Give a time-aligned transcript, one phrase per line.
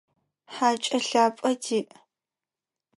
[0.53, 1.89] Хакӏэ лъапӏэ тиӏ.